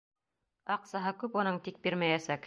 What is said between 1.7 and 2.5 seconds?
бирмәйәсәк.